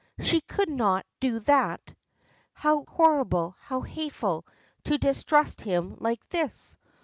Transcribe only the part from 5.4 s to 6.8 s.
him like this!